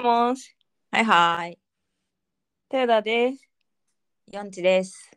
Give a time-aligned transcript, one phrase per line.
[0.00, 0.54] もし、
[0.92, 1.58] はいはい。
[2.72, 3.48] 豊田です。
[4.30, 5.10] ヨンチです。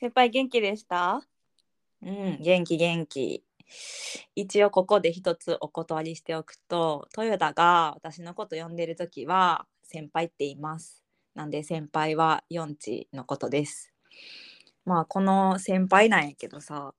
[0.00, 1.22] 先輩元気でした？
[2.02, 3.44] うん、元気元気。
[4.34, 11.04] 一応ここで一つお断りしておくと、豊田が私のこと呼んでるときは先輩って言います。
[11.36, 13.92] なんで先輩はヨンチのことです。
[14.84, 16.94] まあこの先輩なんやけどさ、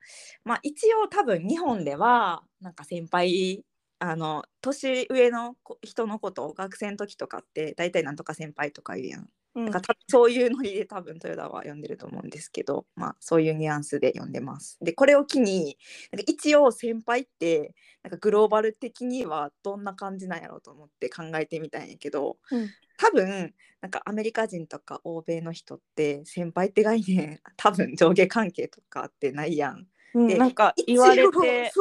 [0.46, 3.66] まあ一応多分日本ではなんか先輩
[4.00, 9.30] あの年上の子人のことを学生の時とかって大体なんとか先輩とか言うやん。
[9.56, 14.78] うんなんかたそういうノリで多分豊田は呼んでると思うんですけど、まあ、そういうニュアンスで呼んでます。
[14.82, 15.78] でこれを機に
[16.12, 29.88] なんか一応先輩ってなんかグローバル的にはどんな感じなんやろうと思って考えてみたんやけどうん多分なんかアメリカ人とか欧米の人って先輩って概念多分上下関係とかってないやん。
[30.16, 31.72] でうんなんか言われて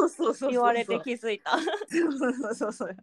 [0.49, 1.57] 言われて気づいた。
[1.57, 2.97] そうそうそうそう。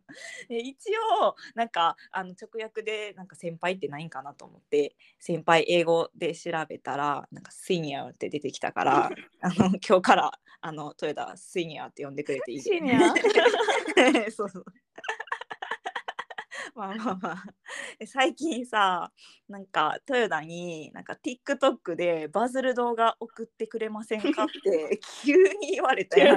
[0.49, 0.77] で一
[1.21, 9.55] 応なんかあの直訳でなんか先輩ってないんかなと思って先輩英語で調べたらなんかシニアって出てきたから あの
[9.87, 12.99] 今日からあの豊田シニアって呼んでくれていいシニア？
[14.31, 14.65] そうそう
[16.83, 17.45] まあまあまあ。
[18.07, 19.13] 最近さ
[19.49, 26.37] なんか豊田になんか TikTok でバズる動画送ってくれませんかって急に言われたよ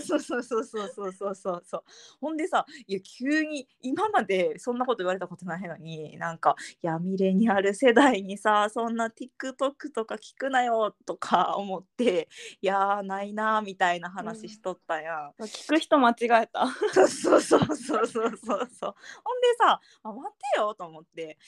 [0.02, 1.62] そうそうそうそうそうそうそう。
[1.64, 1.84] そう
[2.20, 12.28] ほんでさいや急に今までそんなこと言われたことないのになんかいやミレニアル世代にさそんな TikTok とか聞くなよとか思って
[12.60, 16.66] いやーないなーみたいな話しとったやん、聞く人間違えた。
[16.94, 18.68] そうそうそうそうそうそう。
[18.70, 21.38] そうほんでさ、あ、待てよと思って。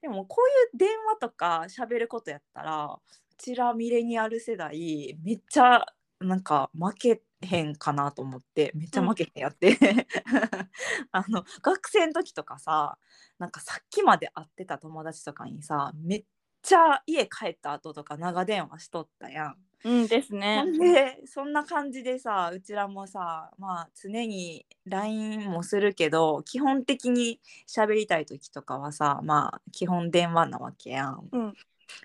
[0.00, 3.00] でもこういう電話とか喋ることやったらう
[3.36, 5.84] ちらミレニアル世代めっちゃ
[6.24, 9.78] なんか負けへんかなと思ってめっちゃ負けへんやって、
[11.12, 12.98] あの学生の時とかさ
[13.38, 16.24] なんかさっきまで会ってた友達とかにさめっ
[16.62, 19.56] ちゃ家帰った後とか長電話しとったやん。
[19.84, 20.62] うんですほね。
[20.62, 27.38] んでそんな感じでさうちらもさまあ常に LINE もするけど基本的に
[27.68, 31.28] 喋りたい時とかはさまあ基本電話なわけやん。
[31.30, 31.54] うん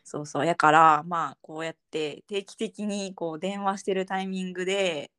[0.03, 0.45] そうそう。
[0.45, 5.11] やからまあこうやって定期的にこう電話してるタイミングで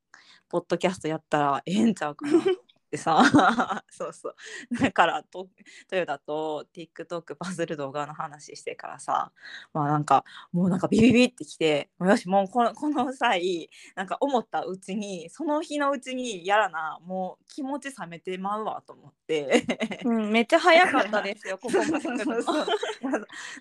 [0.48, 2.41] ポッドキャストやったらええんちゃうかな
[2.90, 3.22] ってさ
[3.88, 4.34] そうそう
[4.80, 5.48] だからと
[5.90, 9.30] 豊田と TikTok バズる動画の話してからさ
[9.72, 19.64] まあなんかもうなんかビビビってきてよしもうこのこの際なんか思ったうちにその日のうちにやらなもう気持ち冷めてまうわと思って。
[20.04, 21.58] うんめっちゃ早かったですよ。
[21.62, 21.74] ここ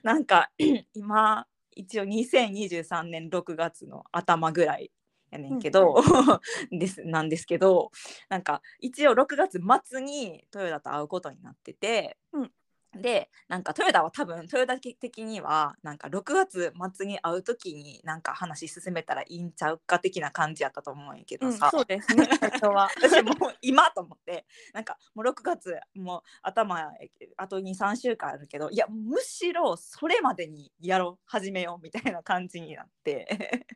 [0.04, 0.50] なんか
[0.94, 4.92] 今一応2023年6月の頭ぐらい
[5.32, 5.96] やねんけど、
[6.72, 7.92] ですなんですけど
[8.30, 12.52] なんか一応6月末に豊田と会うことになってて、うん。
[12.96, 22.28] でなんか豊田は多分豊田的にはなんか6月末に会う時になんか話進めたらいいんちゃうか的な感じやったと思うんやけうんどさ、そうですね。
[22.62, 26.92] 私もう今と思ってなんかもう6月もう頭
[27.38, 33.68] あと23週間あるけどいやむしろそれまでにやろう始めようみたいな感じになって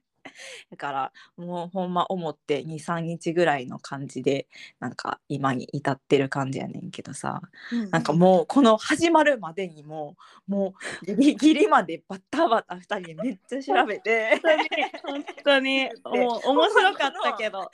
[0.71, 4.47] だからもうほんま思って23日ぐらいの感じで
[4.79, 7.41] なんか今に至ってる感じやねんけどさ
[7.91, 10.15] なんかもうこの始まるまでにも
[10.47, 10.73] も
[11.03, 14.41] うギリギリまでバタバタ2人でめっちゃ調べて。
[14.43, 14.69] 本当に
[15.03, 17.69] 本当に もう面白かったけど。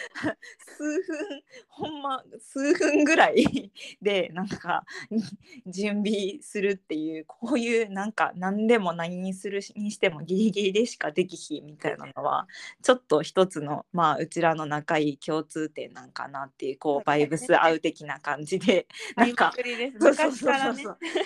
[0.79, 3.71] 数分ほんま数分ぐらい
[4.01, 5.23] でなんかに
[5.67, 12.47] 準備するっていうこういうなんか何でも何にするにしてもギリギリでしかできひんみたいなのは
[12.81, 19.53] ちょっと一つのまあうちらの仲いい共通点なんかなっていうこうバイブス合う的な感じで なんか。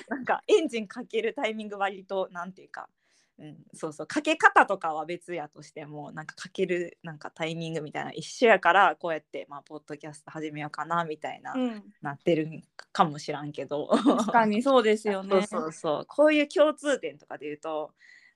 [0.09, 2.89] なんかエンジンかけるタイミング割となんていうか、
[3.39, 4.07] うん、そうそう。
[4.07, 11.83] かけ方とかは別やとしてもなんかかけるなんかタイミングみたいな一緒やからこうやってまあポッドキャスト始めようかなみたいな、うん。
[12.01, 13.88] なってるんかもしらんけど。
[13.88, 15.30] 確かにそうですよね。
[15.47, 16.06] そうそうそう。
[16.07, 17.92] こういう共通点とかで言うと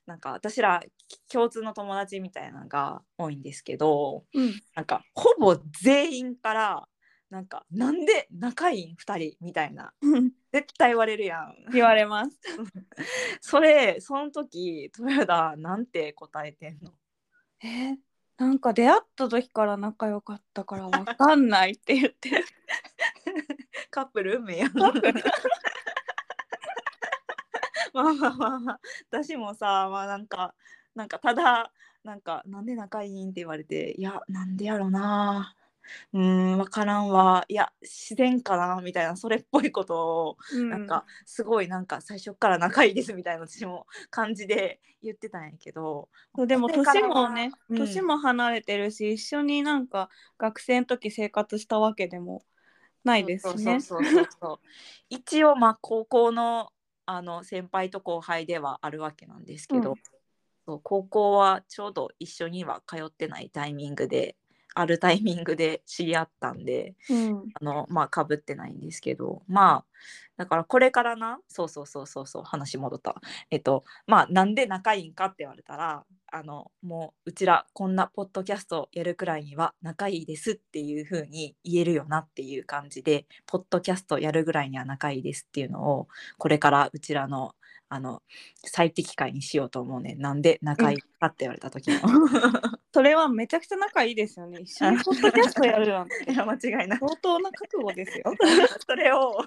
[0.08, 0.82] なんか私ら
[1.30, 6.88] 共通の友達みたいなのが多いんですけどうんなんかほぼ全員から
[7.28, 9.92] なんかなんで仲いいん2人みたいな
[10.50, 11.54] 絶対言われるやん。
[11.74, 12.40] 言われます。
[13.42, 16.90] それその時豊田なんて答えてんの？
[17.62, 17.96] えー
[18.38, 22.44] なんか出会った時から仲良かったからわかんないって言ってる。
[23.90, 24.72] カップル運命やん。
[28.02, 28.80] まあまあまあまあ
[29.10, 30.54] 私もさまあなんか
[30.94, 31.72] なんかただ
[32.04, 35.54] なんかなんで仲いいんって言われていやなんでやろな。
[36.12, 37.44] うーん分からんわ。
[37.48, 40.70] いや自然かなみたいなそれっぽいことをうん。
[40.70, 46.08] なんかすごいなんか最初から仲いいですみたいな私も感じで言ってたんやけど。
[46.46, 47.78] でも年もね、うん。
[47.78, 52.42] 年も離れてるし一緒になんか学生の時生活したわけでも
[53.04, 53.80] ないですしね。
[53.80, 54.58] そうそうそうそう。
[55.08, 56.70] 一応まあ高校の
[57.10, 59.96] あの先輩と後輩ではあるわけなんですけど、うん。
[60.66, 64.36] そう高校はちょうど一緒には通ってないタイミングで
[64.78, 67.44] あるタイミングで知り合ったんでうん。
[67.60, 69.84] あのまあかぶってないんですけどまあ
[70.36, 73.16] だからこれからなそうそうそうそうそう話戻った。
[73.50, 87.54] えっとまあなんで仲いいんかって言われたらあのもううちらこんなポッドキャストやるくらいには仲いいですっていう風に言えるよなっていう感じでポッドキャストやるぐらいには仲いいですっていうのをこれからうちらの
[87.88, 88.22] あの
[88.64, 92.00] 最適解にしようと思うねなんで仲いいかって言われた時の
[92.92, 94.60] それはめちゃくちゃ仲いいですよね。
[94.62, 98.24] 一緒にポッドキャストやるなんて いや間違いない相当な覚悟ですよ。
[98.86, 99.38] それを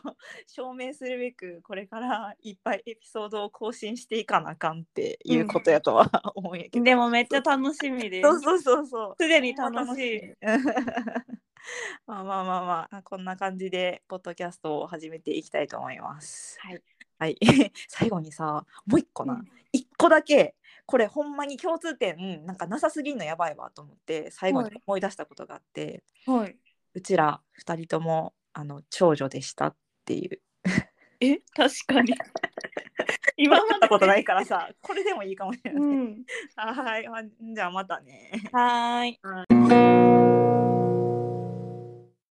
[0.47, 8.29] 証明するべくこれからいっぱいエピソードを更新していかなあかんっていうことやとは思うんやけど、でもめっちゃ楽しみです。
[8.29, 10.21] そうそうそうそうすでに楽しい。
[12.05, 16.57] まあまあまあまあこんな感じでポッドキャストを始めていきたいと思います。
[16.61, 16.81] はい。
[17.21, 17.38] はい、
[17.88, 26.57] 最後にさもう一個な、うん一個だけこれほんまに共通点なんかなさすぎんのやばいわと思って最後にはい思い出したことがあって、はい。
[26.94, 30.41] うちら二人ともあの長女でしたっていう。
[31.21, 31.38] え？
[31.56, 32.13] 確かに。
[33.38, 35.81] 今まで会ったことないからさこれでもいいかもしれない。
[35.81, 36.24] うん。
[36.57, 38.44] はい、まあじゃあまたね。
[38.51, 40.11] はーい。